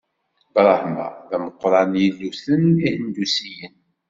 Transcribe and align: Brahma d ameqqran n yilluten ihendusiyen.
Brahma 0.53 1.07
d 1.29 1.31
ameqqran 1.35 1.89
n 1.97 1.99
yilluten 2.01 2.63
ihendusiyen. 2.87 3.75